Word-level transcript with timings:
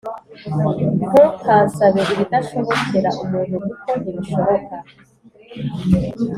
Ntukansabe 1.07 2.01
ibidashobokera 2.13 3.09
umuntu 3.23 3.55
kuko 3.65 3.89
ntibishoboka 4.01 4.75